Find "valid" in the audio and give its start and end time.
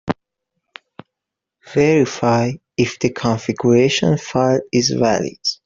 4.89-5.37